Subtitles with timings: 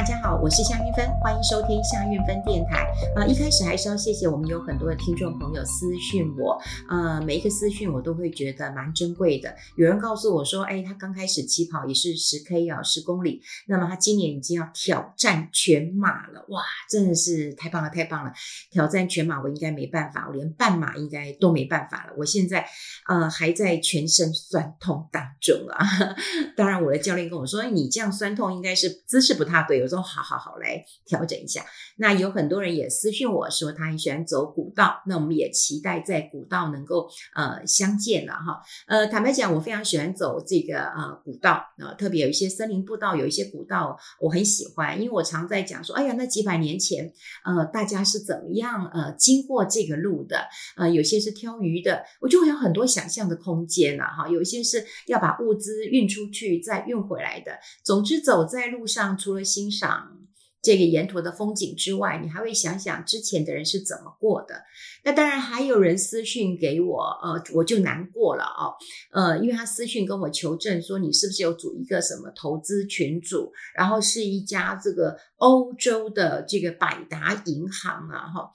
[0.00, 2.84] 大家好，我是夏韵芬，欢迎收听夏韵芬电台。
[3.14, 9.54] 啊、呃，一开始还是要谢谢我们有很多的听众朋友私讯我，呃，每一个私讯我都会觉得蛮珍贵的。
[9.76, 18.32] 有人告诉我说，哎，他刚开始起跑也是十 K 啊，十公里，那么他今年已经要挑战全马了，哇，真的是太棒了，太棒了！
[18.70, 22.14] 挑战全马我应该没办法，我连半马应该都没办法了。
[22.16, 22.64] 我现在
[23.06, 25.86] 呃还在全身酸痛当中啊。
[26.56, 29.89] 当然，我的教练跟我说，哎，你这样酸痛应该是姿势不太对。
[29.90, 31.64] 说好好好来调整一下。
[31.96, 38.60] 那有很多人也私信我说他很喜欢走古道，那我们也期待在古道能够呃相见了哈。
[38.86, 47.12] 呃，坦白讲，我非常喜欢走这个呃古道啊，呃，特别有一些森林步道，有一些古道我很喜欢，因为我常在讲说，哎呀，那几百年前
[47.44, 50.48] 呃大家是怎么样呃经过这个路的？
[50.76, 54.28] 呃，有些是挑鱼的，我就会有很多想象的空间了哈。
[54.28, 57.52] 有一些是要把物资运出去再运回来的。
[57.84, 59.60] 总之，走在路上除了心。
[59.60, 60.18] 欣赏赏
[60.62, 64.62] 这个沿途的风景之外，你还会想想之前的人是怎么过的。
[65.04, 68.74] 那当然还有人私讯给我，呃，我就难过了哦，
[69.10, 78.52] 呃，因为他私讯跟我求证说，你是不是有组一个什么投资群组，然后是一家这个欧洲的这个百达银行啊，哈。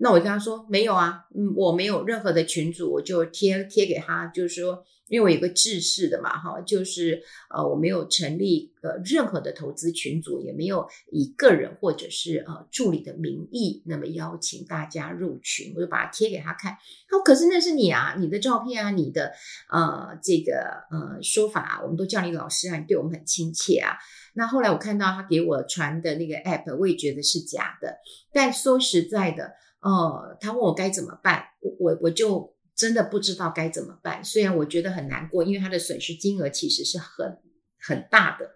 [0.00, 4.84] 那我就跟他说没有啊，嗯，我没有任何的群组，我就贴贴给他，就是说。
[5.10, 7.20] 因为我有个制式的嘛，哈，就是
[7.52, 16.76] 呃，我没有成立呃任何的投资群组，也没有以个人或者是呃助理的名义，那么邀请大家入群，我就把它贴给他看。
[17.08, 19.32] 他说：“可是那是你啊，你的照片啊，你的
[19.68, 23.96] 呃这个呃说法啊，我们都叫你老师啊，你对我们很亲切啊。”
[24.34, 27.96] 那后来我看到他给我传的那个 app，我也觉得是假的。
[28.32, 32.54] 但说实在的，哦，他问我该怎么办，我我我就。
[32.76, 37.36] 真的不知道该怎么办，虽然我觉得很难过，因为他的损失金额其实是很
[37.78, 38.52] 很大的。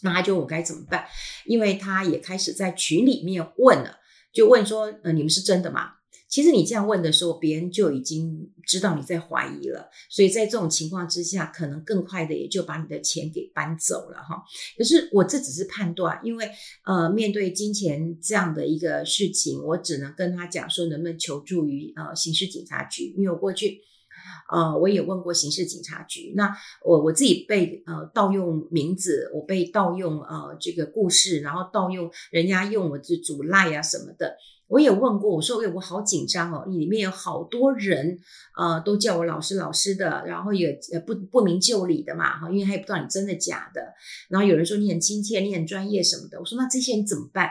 [0.00, 1.06] 那他就我该怎么办？
[1.44, 3.98] 因为他也开始在群里面问了，
[4.32, 5.96] 就问说：“呃，你们是真的吗？”
[6.32, 14.42] 其实你这样问的时候，别人就已经知道你在怀疑了，所以在这种情况之下，可能更快的也就把你的钱给搬走了哈。
[14.78, 16.48] 可是我这只是判断，因为
[16.86, 23.12] 呃，面对金钱这样的一个事情，我只能跟他讲说，能不能求助于呃刑事警察局？
[23.14, 23.82] 因为我过去
[24.50, 34.38] 呃我也问过刑事警察局，那我我自己被呃盗用名字，我被盗用呃这个故事，然后盗用人家用我这组赖啊什么的。
[34.72, 38.18] 我也问过，我说：“哎，我好紧张哦，里面有好多人，
[38.56, 43.92] 呃，都叫我老师老师的，然后也呃不不明就里的嘛，哈，因为他也不知道你真的假的。
[44.30, 46.40] 然后有人说你很亲切，你很专业什么的。
[46.40, 47.50] 我说那这些人怎么办？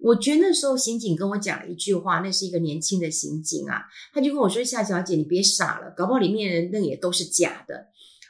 [0.00, 3.82] 我觉得那时候刑警跟我讲了一句话，那是一个年轻的刑警啊，
[4.12, 7.86] 他就跟我说：夏小姐，你别傻了，搞不好里面人那也都是假的。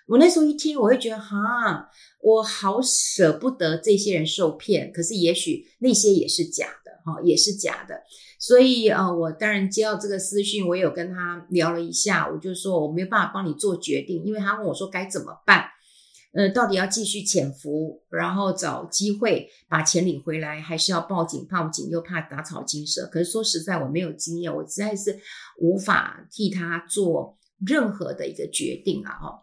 [0.06, 1.88] 我那时候一听，我会觉得哈，
[2.20, 8.02] 我好舍不得这些人受骗，可是也许那些也是假的。”哦，也是假的，
[8.38, 15.64] 所以呃，我当然接到这个私讯，我有跟他聊了一下，我就说我没有办法帮你做决定，因为他问我说该怎么办，
[16.34, 21.46] 呃，到底要继续潜伏，然后找机会把钱领回来，还是要报警？
[21.46, 23.06] 报警又怕打草惊蛇。
[23.06, 25.18] 可是说实在，我没有经验，我实在是
[25.58, 29.12] 无法替他做任何的一个决定啊！
[29.12, 29.42] 哈。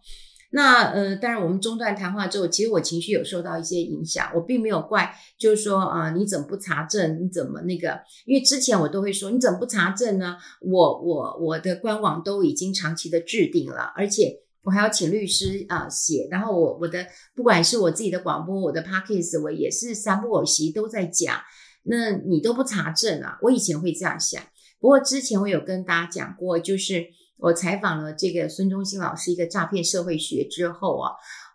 [0.51, 4.31] 那呃，当然，我们中断谈话之后，其实我情绪有受到一些影响。
[4.33, 7.21] 我并没有怪，就是说啊、你怎么不查证？
[7.21, 7.99] 你怎么那个？
[8.25, 10.37] 因为之前我都会说，你怎么不查证呢？
[10.61, 16.27] 我我我的官网都已经长期的置顶了，而且我还要请律师啊、呃、写。
[16.31, 21.35] 然后我我的不管是我自己的广播，我的 podcast，我也是三不五时都在讲。
[21.83, 23.37] 那你都不查证啊？
[23.41, 24.41] 我以前会这样想，
[24.79, 27.07] 不过之前我有跟大家讲过，就是。
[27.37, 31.11] 我采访了这个孙中兴老师一个诈骗社会学之后啊，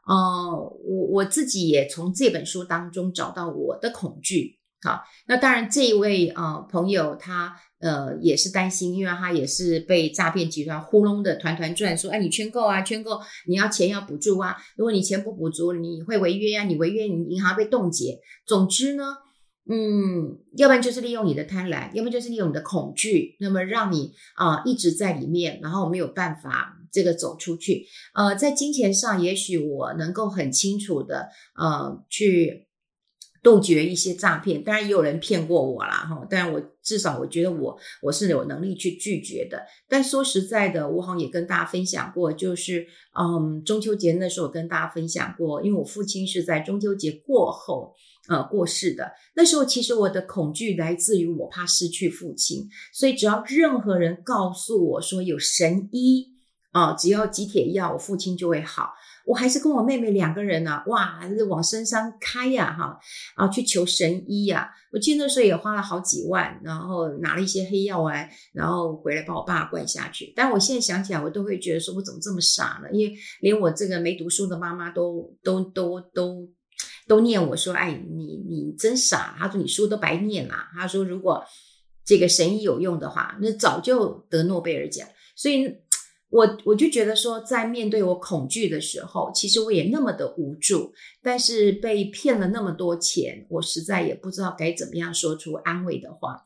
[0.07, 0.53] 呃，
[0.85, 4.59] 我我自己也从这本书当中找到我的恐惧。
[4.83, 18.19] 好，那当然这一位呃朋友他呃也是担心，因为他也是被诈骗集团糊弄的团团转，说哎你圈购啊圈购，你要钱要补助啊，如果你钱不补足，你会违约啊，你违约你银行被冻结。
[18.47, 19.05] 总之呢。
[19.73, 27.87] 嗯，要不然就是利用你的贪婪，要不然就是利用你的恐惧，那么让你啊、一直在里面，然后没有办法这个走出去。
[28.13, 32.67] 呃，在金钱上，也许我能够很清楚的呃去
[33.45, 39.63] 杜绝一些诈骗，当然也有人骗过我啦哈，但我至少我觉得我我是有能力去拒绝的。
[39.89, 42.85] 但说实在的，我好像也跟大家分享过，就是
[43.17, 47.95] 嗯中秋节那时候跟大家分享过，因为我父亲是在中秋节过后。
[48.29, 56.29] 呃，过世的那时候，其实我的恐惧来自于我怕失去父亲，所以只要任何人告诉我说有神医
[56.73, 58.93] 啊，只要挤铁药，我父亲就会好，
[59.27, 62.99] 我还是跟我妹妹两个人呢、啊，哇，往深山开呀，哈，
[63.35, 70.33] 啊，去求神医呀、我记得那时候也花了好几万，然后拿了一些黑药丸，然后回来把我爸灌下去。
[70.37, 72.89] 但我现在想起来，我都会觉得说，我怎么这么傻呢？
[72.93, 76.49] 因为连我这个没读书的妈妈都都都都
[77.11, 79.35] 都念我说，哎，你你真傻。
[79.37, 80.55] 他说你书都白念了。
[80.75, 81.45] 他说如果
[82.05, 85.09] 这个神医有用的话，那早就得诺贝尔奖。
[85.35, 85.77] 所以。
[86.33, 90.93] 我我就觉得说，在面对我恐惧的时候，其实我也那么的无助。
[91.21, 96.45] 但是被骗了那么多钱，我实在也不知道该怎么样说出安慰的话。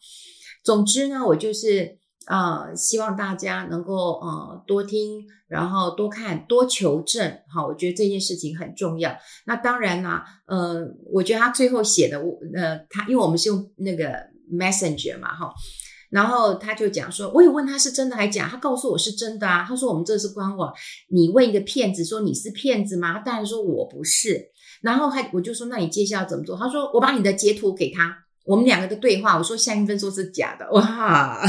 [0.65, 7.39] 总之呢，我就是呃，希望大家能够呃多听，然后多看，多求证。
[7.53, 9.15] 好，我觉得这件事情很重要。
[9.47, 10.83] 那当然啦，呃，
[11.13, 12.19] 我觉得他最后写的，
[12.57, 14.13] 呃，他因为我们是用那个
[14.53, 15.53] Messenger 嘛，哈。
[16.11, 19.65] 然后他就讲说，我有问他是真的还假，他告诉我是真的啊。
[19.67, 20.73] 他说我们这是官网，
[21.11, 23.15] 你问一个骗子说你是骗子吗？
[23.15, 24.51] 他当然说我不是。
[24.81, 26.57] 然后还我就说那你接下来怎么做？
[26.57, 29.37] 他说我把你的截图给他，我们两个的对话。
[29.37, 31.43] 我说夏韵芬说是假的，哇，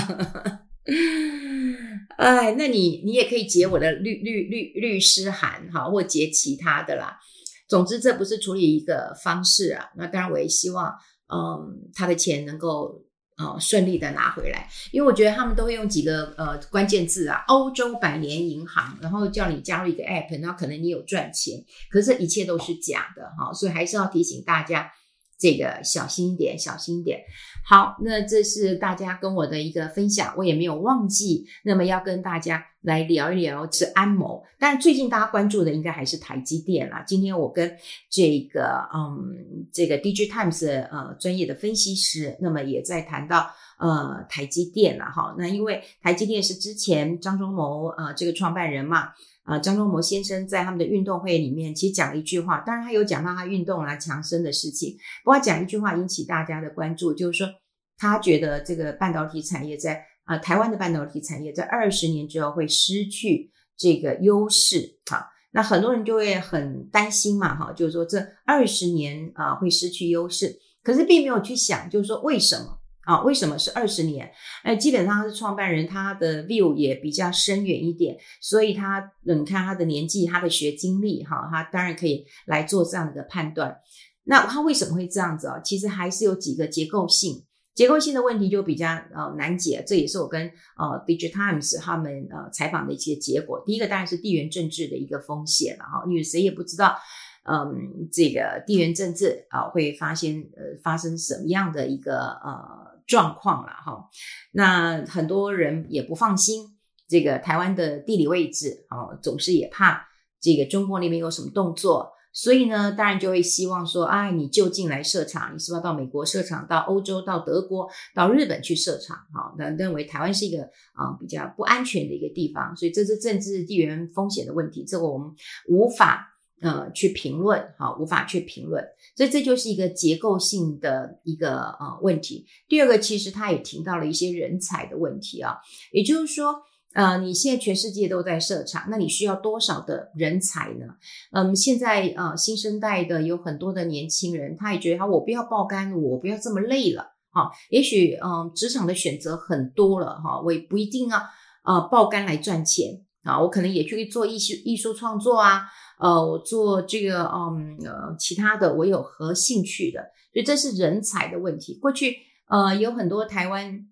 [2.18, 7.20] 哎，那你你也可以截我的律律律律师函哈，或截其他的啦。
[7.68, 9.90] 总之这不是处理一个方式啊。
[9.98, 10.94] 那当然我也希望，
[11.34, 13.04] 嗯，他的钱能够。
[13.38, 21.62] 啊、顺利的拿回来，因为我觉得他们都会用几个呃关键字啊，欧洲百年银行，然后叫你加入一个 app，然后可能你有赚钱，
[21.92, 24.90] 可是一切都是假的哈、哦，所以还是要提醒大家。
[25.38, 27.22] 这个小心一点，小心一点。
[27.68, 31.46] 好，那这是大家跟我的一个分享，我也没有忘记。
[31.64, 37.04] 那么要跟大家来聊一聊是安谋，但最近大家关注的应该还是台积电啦。
[37.06, 37.76] 今天我跟
[38.10, 45.36] 这个嗯，这个 DigiTimes 呃专业的分析师，那么也在谈到呃台积电了哈。
[45.38, 49.10] 那因为台积电是之前张忠谋呃这个创办人嘛。
[49.46, 54.98] 啊，张忠谋先生在他们的运动会里面，其实讲了一句话，当然他有讲到他运动啊、强身的事情。
[55.24, 57.48] 不过讲一句话引起大家的关注，就是说
[57.96, 65.00] 他觉得这个半导体产业在啊，台湾的半导体产业在二十年之后会失去这个优势。
[65.06, 72.80] 哈，那很多人就会很担心嘛，哈，就是说这二十年啊会失去优势，可是并没有去想，就是说为什么。
[73.06, 74.32] 啊，为什么是二十年？
[74.64, 83.78] 哎，基本上他是创办人，他的 view 也比较深远一点，所以他，你看他的年纪，他的学经历，哈，他当然可以来做这样的判断。
[84.24, 85.60] 那他为什么会这样子啊？
[85.60, 87.46] 其实还是有几个结构性、
[87.76, 89.84] 结构性的问题就比较呃难解。
[89.86, 93.62] 这也是我跟呃 DigiTimes 他们呃采访的一些结果。
[93.64, 96.98] 第一个当然是地缘政治的一个风险了哈，因为谁也不知道，
[97.44, 102.96] 嗯，这个地缘政治啊会发现呃发生什么样的一个呃。
[103.08, 104.10] 状况了哈，
[104.52, 106.76] 那很多人也不放心
[107.08, 110.08] 这个台湾的地理位置啊，总是也怕
[110.42, 119.16] 这个中国那边有什么动作，所以呢，当然就会希望说，哎，你就近来设厂，你是要到美国设厂，到欧洲、到德国、到日本去设厂？
[119.34, 125.32] 哈，那认为台湾是一个啊比较不安全的一个地方，所以这是政治地缘风险的问题，这个我们
[125.70, 126.34] 无法。
[126.62, 128.82] 呃，去评论哈，无法去评论，
[129.16, 132.48] 所以这就是一个结构性的一个呃问题。
[132.70, 135.58] 第二个，其实他也提到了一些人才的问题啊，
[135.92, 136.56] 也就是说，
[136.96, 140.86] 呃，你现在全世界都在设厂，那你需要多少的人才呢？
[141.34, 147.52] 嗯，现在呃，新生代的有很多的年轻人，他也觉得他我不要爆肝，我不要这么累了哈。
[147.70, 151.22] 也许嗯，呃，职场的选择很多了哈，我也不一定要
[151.66, 155.64] 呃爆肝来赚钱啊，我可能也去做艺术艺术创作啊。
[156.00, 160.00] 呃，我做这个，嗯，呃，其他的我有何兴趣的，
[160.34, 161.76] 所以这是人才的问题。
[161.76, 162.18] 过去，
[162.50, 163.88] 呃，有很多台湾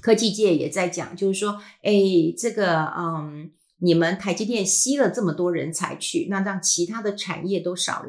[0.00, 1.92] 科技界也在讲，就是说，哎，
[2.36, 3.50] 这个，嗯。
[3.80, 8.08] 你们台积电吸了这么多人才去，那让其他的产业都少了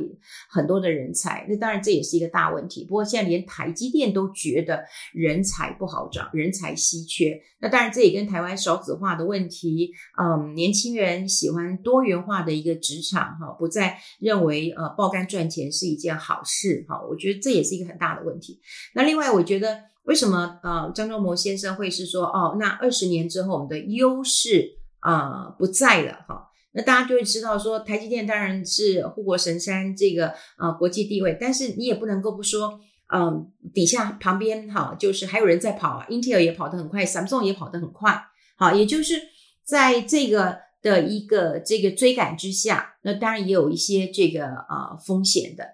[0.50, 2.84] 很多的人才，那当然这也是一个大问题。
[2.86, 4.84] 不过现在连台积电都觉得
[5.14, 7.40] 人才不好找，人才稀缺。
[7.62, 18.60] 那当然这也跟台湾少子化的问题，嗯，年轻人喜欢多元化的一个职场，哈，不再认为呃爆肝赚钱是一件好事，哈，我觉得这也是一个很大的问题。
[18.96, 24.79] 那另外，我觉得为什么呃张忠谋先生会是说，哦，那二十年之后我们的优势。
[25.02, 32.80] 啊、不在了哈，那大家就会知道说，台积电当然是护国神山，这个呃国际地位，但是你也不能够不说，
[33.14, 38.22] 嗯、底下旁边哈，就是还有人在跑，Intel 也跑得很快，Samsung 也跑得很快，
[38.58, 39.16] 好，也就是
[39.64, 45.66] 在这个的一个这个追赶之下，那当然也有一些这个啊、风险的。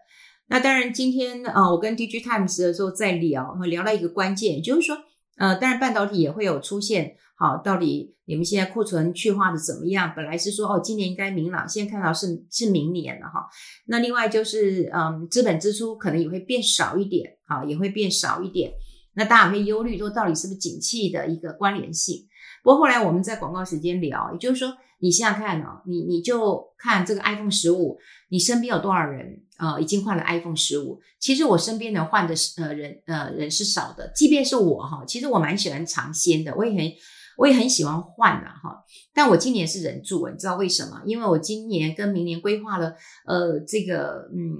[0.47, 4.97] 那当然今天啊、我跟 DigiTimes 的时候在聊，聊到一个关键，就是说。
[5.37, 7.17] 呃，当然半导体也会有出现。
[7.37, 10.13] 好，到底你们现在库存去化的怎么样？
[10.15, 13.45] 本来是说哦，今年应该明朗，现在看到是是明年了哈。
[13.87, 18.71] 那另外就是嗯，资本支出可能也会变少一点，好，也会变少一点。
[19.15, 22.25] 那大家会忧虑说，到底是不是景气的一个关联性？
[22.63, 27.97] 不过后来我们在广告时间聊，也就是说，你想想看哦，你你就看这个 iPhone 十五，
[28.29, 31.01] 你身边有多少人呃已经换了 iPhone 十五？
[31.19, 36.89] 其实我身边的换的呃人呃人是少的，即便是我哈，其实我蛮喜欢尝鲜的，我也很。
[37.37, 41.01] 我也很喜欢换的哈，但我今年是忍住了，你知道为什么？
[41.05, 44.57] 因为我今年跟明年规划了呃这个嗯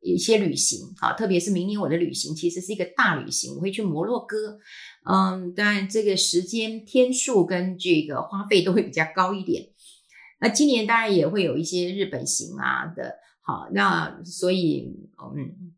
[0.00, 4.58] 一些旅行啊，特别是明年我的旅行其实是一个大旅行，我会去摩洛哥，
[5.08, 9.68] 嗯，当然这个时间天数跟这个花费都会比较高一点。
[10.40, 14.96] 那今年当然也会有一些日本行啊的，好，那所以
[15.36, 15.72] 嗯。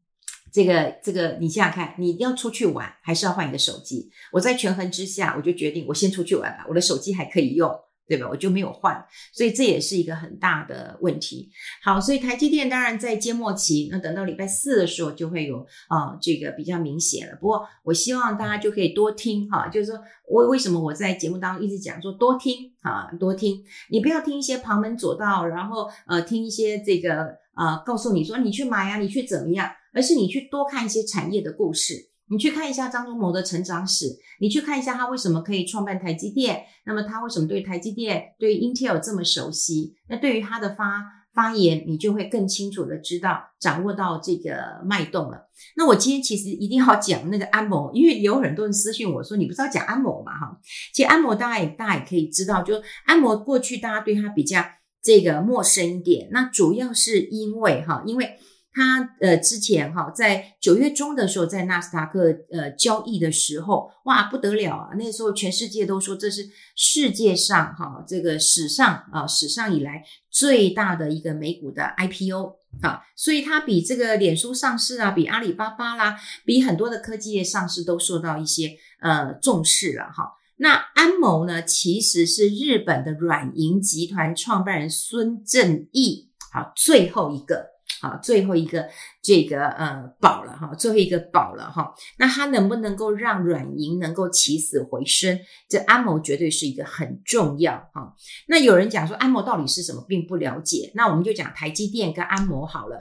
[0.52, 4.10] 这个这个，你想想看，你要出去玩，还是要换一个手机？
[4.30, 7.70] 我在权衡之下，我就决定我先出去玩吧，我的手机还可以用，
[8.06, 8.28] 对吧？
[8.28, 11.48] 我就没有换，所以这也是一个很大的问题。
[11.82, 17.38] 好，所以台积电当然在揭末期，那等到礼拜四的时候就会有啊、这个比较明显了。
[17.40, 29.70] 不过我希望大家就可以多听哈，就是说我为什么我在节目当中一直讲说多听啊，多听，你不要听一些旁门左道，然后呃听一些这个呃告诉你说你去买呀、你去怎么样。
[29.92, 34.06] 而是你去多看一些产业的故事，你去看一下张忠谋的成长史，
[34.40, 39.94] 你去看一下他为什么可以创办台积电，那么他为什么对台积电、对 Intel 这么熟悉？
[40.08, 41.02] 那对于他的发
[41.34, 45.48] 发言，你就会更清楚的知道、掌握到这个脉动了。
[45.76, 50.32] 那我今天其实一定要讲那个安谋，因为有很多人私信我说你不知道讲安谋嘛？
[50.32, 50.58] 哈，
[50.94, 54.62] 其实安谋大家也大家也可以知道，就安谋过去大家对他比较
[55.02, 58.38] 这个陌生一点，那主要是因为哈，因为。
[58.74, 80.32] 他呃之前哈在九月中的时候在纳斯达克呃交易的时候哇不得了啊，那时候全世界都说这是世界上哈这个史上啊史上以来最大的一个美股的 IPO 啊，所以它比这个脸书上市啊，比阿里巴巴啦，比很多的科技业上市都受到一些呃重视了哈。
[80.56, 87.71] 那安谋呢，其实是日本的软银集团创办人孙正义好最后一个。
[88.00, 88.88] 好，最后一个
[89.22, 91.94] 这个呃宝了哈，最后一个宝了哈。
[92.18, 95.38] 那它能不能够让软银能够起死回生？
[95.68, 98.14] 这安谋绝对是一个很重要哈。
[98.48, 100.90] 那有人讲说安谋到底是什么，并不了解。
[100.94, 102.98] 那我们就讲台积电跟安谋好了。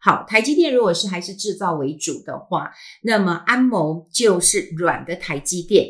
[0.00, 2.70] 好，台积电如果是还是制造为主的话，
[3.02, 5.86] 那么安谋就是软的台积电。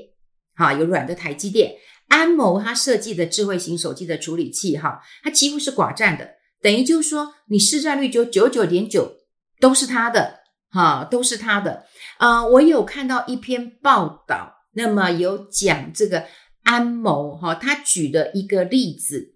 [0.55, 1.75] 哈，有软的台积电。
[2.09, 6.36] 安谋他设计的智慧型手机的处理器哈，它几乎是寡占的。
[6.63, 9.17] 等于就是说，你市占率就九九点九
[9.61, 11.85] 都是他的，哈，都是他的。
[12.19, 16.25] 啊、呃，我有看到一篇报道，那么有讲这个
[16.65, 19.35] 安谋哈，他举的一个例子，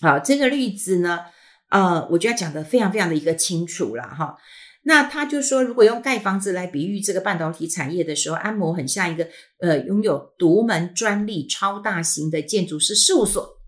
[0.00, 1.20] 好，这个例子呢，
[1.70, 4.36] 呃，我觉得讲得非常非常的一个清楚了哈。
[4.82, 9.28] 那他就说，如果用盖房子来比喻这个半导体产业的时候，安谋很像一个
[9.60, 13.58] 呃拥有独门专利超大型的建筑师事务所，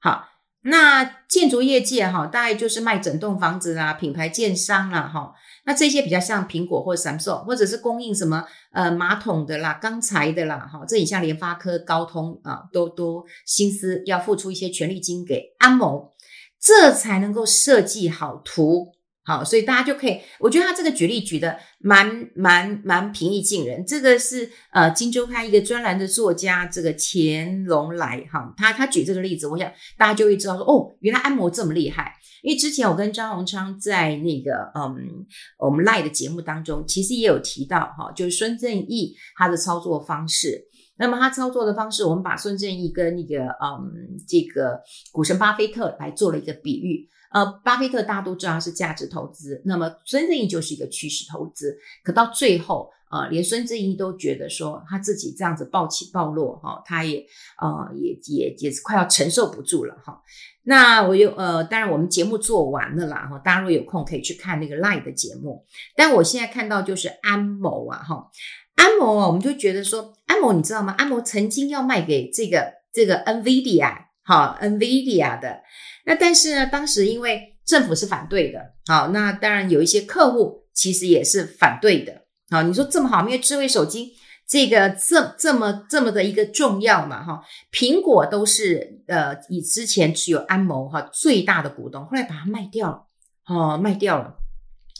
[0.00, 0.29] 好。
[0.62, 5.32] 那建筑业界哈，大概就是卖整栋房子啦，品牌建商啦哈。
[5.64, 10.84] 那这些比较像苹果或 Samsung，或者是供应什么呃马桶的啦、钢材的啦哈。
[10.86, 16.12] 这也像联发科、高通啊，都都心思要付出一些权利金给安谋，
[16.60, 18.92] 这才能够设计好图。
[19.30, 23.86] 好，所以大家就可以，我觉得他这个举例举的蛮蛮蛮平易近人。
[23.86, 32.12] 这个是呃，金周刊一个专栏的作家，这个钱隆来哈，他他举这个例子，我想大家就会知道说，哦，原来安谋这么厉害。
[32.42, 35.24] 因为之前我跟张荣昌在那个嗯，
[35.60, 40.66] 我们 Live 的节目当中，其实也有提到哈，就是孙正义他的操作方式。
[40.98, 44.80] 那么他操作的方式，我们把孙正义跟那个嗯，这个
[45.12, 47.08] 股神巴菲特来做了一个比喻。
[47.32, 51.78] 呃，巴菲特大家都知道他是价值投资，那么孙正义就是一个趋势投资。
[52.02, 57.24] 可到最后，呃，连孙正义都觉得说他自己这样子暴起暴落，哈、他也
[57.60, 60.20] 呃也也也是快要承受不住了，哈、
[60.64, 65.64] 那我有呃，当然我们节目做完了啦，哈，大家如果有空可以去看那个 Live 的节目。
[65.96, 68.28] 但我现在看到就是安谋啊，哈，
[68.76, 70.94] 安谋啊，我们就觉得说，安谋你知道吗？
[70.98, 75.60] 安谋曾经要卖给这个这个 NVIDIA，好，NVIDIA 的。
[76.06, 84.12] 那但是呢，当时因为政府是反对的，好，那当然有一些客户其实也是反对的，好，你说这么好，因为智慧手机
[84.48, 93.06] 这个这这么这么的一个重要嘛，哈，苹果都是呃以之前持有安谋哈最大的股东，后来把它卖掉了，
[93.52, 94.36] 哦，卖掉了，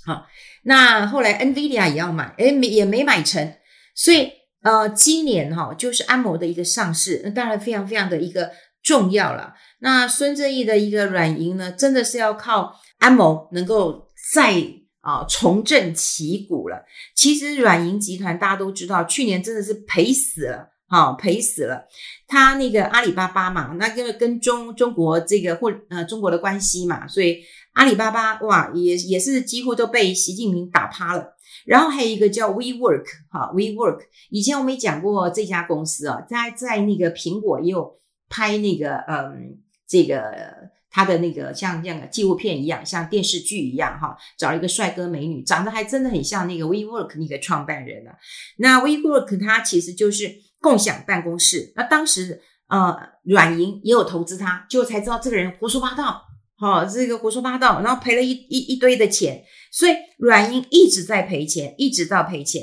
[0.04, 0.26] 好，
[0.64, 3.54] 那后来 NVIDIA 也要买，诶，没也没买成，
[3.94, 4.32] 所以
[4.62, 8.50] 呃，今年哈、哦、就是安谋的一个上市，那当然非常非常的一个
[8.82, 9.54] 重要了。
[9.80, 14.54] 那孙正义的一个软银呢，真的是要靠安谋能够再
[15.02, 16.84] 啊、重振旗鼓了。
[17.16, 21.86] 其实软银集团大家都知道，去年真的是赔死了，哈、赔死了。
[22.26, 27.38] 他那个阿里巴巴嘛，那个跟中中国这个或呃中国的关系嘛，所以
[27.72, 31.34] 阿里巴巴哇也也是几乎都被习近平打趴了。
[31.64, 37.99] 然后还有一个叫 WeWork 哈，WeWork，以前我们也讲过这家公司啊，在在那个苹果也有
[38.30, 48.16] 拍那个嗯，这个他的那个像这样的纪录片一样，像电视剧一样哈，找一个帅哥美女，长得还真的很像那个 WeWork 那个创办人啊。
[48.56, 56.22] 那 WeWork 它其实就是共享办公室，那当时呃软银也有投资他，就才知道这个人胡说八道。
[56.56, 62.62] 好、哦，这个胡说八道，然后赔了一一一堆的钱，所以软银一直在赔钱，一直到赔钱。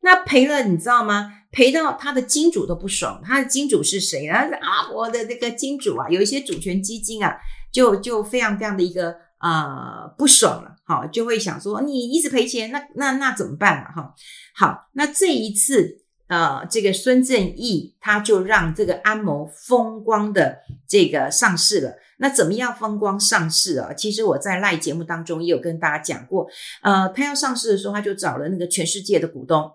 [0.00, 1.32] 那赔了，你知道吗？
[1.56, 3.18] 赔到他的金主都不爽。
[3.24, 4.34] 他的金主是谁呢？
[4.46, 7.34] 是阿拉伯的那个金主啊，有一些主权基金啊，
[7.72, 10.76] 就就非常非常的一个呃不爽了。
[10.84, 13.90] 好、就会想说你一直赔钱，那那那怎么办啊？
[13.96, 14.14] 哈，
[14.54, 21.94] 好，那这一次呃，这个孙正义他就让这个安谋风光的这个上市了。
[22.18, 23.92] 那怎么样风光上市啊？
[23.94, 26.46] 其实我在赖节目当中也有跟大家讲过，
[26.82, 29.70] 呃，他要上市的时候，他就找了那个全世界的股东，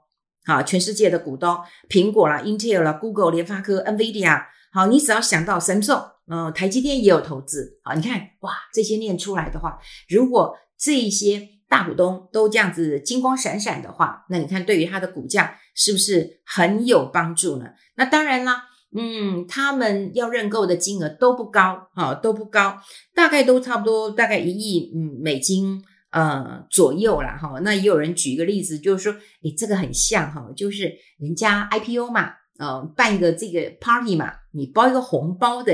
[0.45, 1.57] 好，全世界的股东，
[1.89, 9.77] 苹果啦、Intel 啦、Google、联发科、NVIDIA，好，你只要想到 Samsung，呃，台积电也有投资，好，你看哇，这些念出来的话，
[10.09, 17.65] 如果这些大股东都这样子金光闪闪的话，那你看对于它的股价是不是很有帮助呢？
[17.95, 18.65] 那当然啦。
[18.93, 22.77] 嗯，他们要认购的金额都不高，哈，都不高，
[23.15, 25.81] 大概都差不多，大概一亿嗯美金
[26.11, 27.59] 呃左右啦，哈。
[27.61, 29.13] 那也有人举一个例子，就是说，
[29.43, 35.73] 诶，这个很像哈，就是人家 IPO 嘛，呃，办一个这个 party 嘛，你包一个红包的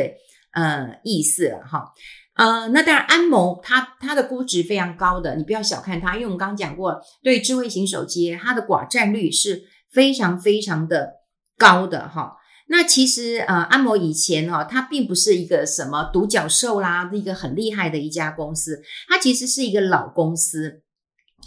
[0.53, 1.91] 呃意思了哈。
[2.35, 11.13] 呃，那当然，安谋它它的估值非常高的，你不要小看它，因为我们刚刚讲过，对智慧型手机，它的寡占率是非常非常的
[11.57, 12.36] 高的哈。
[12.69, 20.83] 那其实呃，安摩以前哈、哦，它并不是一个什么独角兽啦，一个很厉害的一家公司，它其实是一个老公司。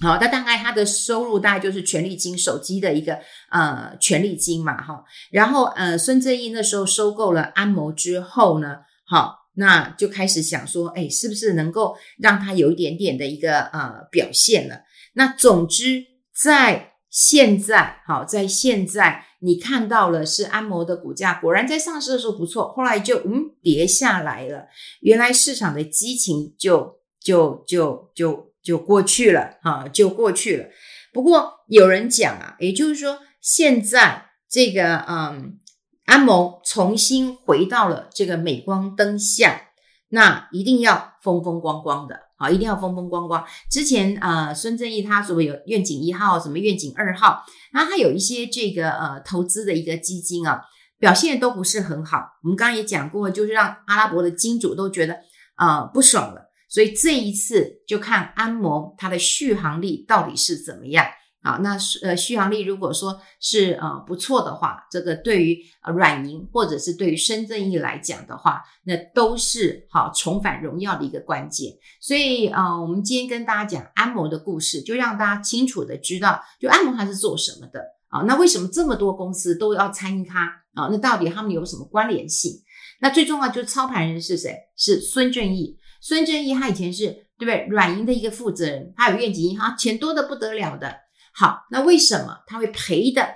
[0.01, 3.19] 好，那大概它的收入大概就是权利金手机的一个
[3.51, 5.05] 呃权利金嘛，哈。
[5.31, 14.81] 然后呃，孙正义那时候收购了安谋之后呢，好，那就开始想说，哎，是不是能够让它有一点点的一个呃表现了？
[15.13, 16.03] 那总之
[16.35, 19.27] 在现在，好，在现在。
[19.43, 24.67] 你看到了是安谋的股价，果然在上市的时候不错，后来就嗯跌下来了。
[25.01, 30.67] 原来市场的激情就就就就就过去了哈，就过去了。
[31.11, 35.59] 不过有人讲啊，也就是说现在这个嗯
[36.05, 39.70] 安谋重新回到了这个镁光灯下，
[40.11, 42.19] 那一定要风风光光的。
[42.37, 43.45] 好，一定要风风光光。
[43.71, 50.63] 之前呃，孙正义他所谓有愿景一号，什么愿景二号，然后他有一些这个呃投资的一个基金啊，
[50.99, 52.19] 表现都不是很好。
[52.43, 55.15] 我们刚刚也讲过，就是让阿拉伯的金主都觉得
[55.55, 56.51] 啊、呃、不爽了。
[56.69, 61.05] 所以这一次就看安摩它的续航力到底是怎么样。
[61.43, 71.73] 啊，那呃续航力如果说是呃不错的话，这个对于呃软银或者是对于孙正义来讲的话，那都是好重返荣耀的一个关键。
[71.99, 78.21] 所以呃，我们今天跟大家讲安谋的故事，就让大家清楚的知道，就安谋他是做什么的啊？
[78.27, 80.89] 那为什么这么多公司都要参与他啊？
[80.91, 82.53] 那到底他们有什么关联性？
[83.01, 84.55] 那最重要就是操盘人是谁？
[84.77, 85.79] 是孙正义。
[86.03, 87.07] 孙正义他以前是
[87.39, 87.67] 对不对？
[87.71, 90.95] 软银的一个负责人，他有愿景银行，钱多的不得了的。
[91.33, 93.27] 好，那为什么他会赔的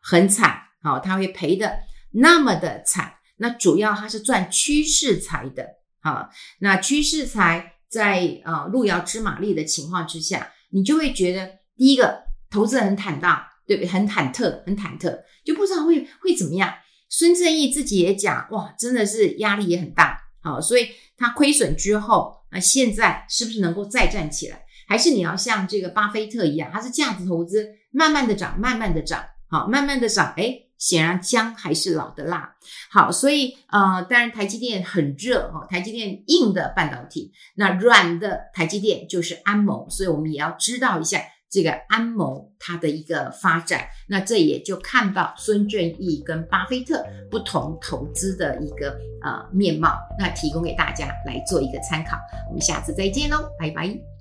[0.00, 0.60] 很惨？
[0.82, 1.80] 好，他会赔的
[2.12, 3.14] 那么的惨？
[3.38, 5.66] 那主要他是赚趋势财的。
[6.00, 13.88] 好，那趋势财在呃路遥知马力的情况之下，你就会觉得第一个投资很坦荡，对不对？
[13.88, 16.72] 很忐忑，很忐忑，就不知道会会怎么样。
[17.08, 20.18] 孙正义自己也讲，哇，真的是压力也很大。
[20.42, 24.62] 好，所以他亏损之后，那现在是不是能够再站起来？
[24.86, 32.54] 还是你要像这个巴菲特一样，它是价值投资，慢慢的涨，慢慢的涨，好，慢慢的涨，诶，显然姜还是老的辣，
[32.90, 41.20] 好，所以呃，当然台积电很热哈，台积电硬的半导体，那软的台积电就是安谋，所以我们也要知道一下
[41.50, 48.90] 这个安谋它的一个发展，那这也就看到孙正义跟巴菲特不同投资的一个
[49.22, 52.16] 呃面貌，那提供给大家来做一个参考，
[52.48, 54.15] 我们下次再见喽，拜拜。